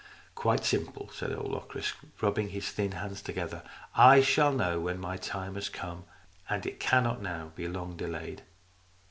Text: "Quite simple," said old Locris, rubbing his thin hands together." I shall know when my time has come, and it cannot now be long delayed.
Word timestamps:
"Quite 0.33 0.65
simple," 0.65 1.11
said 1.13 1.31
old 1.31 1.51
Locris, 1.51 1.93
rubbing 2.21 2.49
his 2.49 2.71
thin 2.71 2.93
hands 2.93 3.21
together." 3.21 3.61
I 4.13 4.21
shall 4.21 4.51
know 4.51 4.79
when 4.79 4.99
my 4.99 5.15
time 5.17 5.53
has 5.53 5.69
come, 5.69 6.05
and 6.49 6.65
it 6.65 6.79
cannot 6.79 7.21
now 7.21 7.51
be 7.55 7.67
long 7.67 7.97
delayed. 7.97 8.41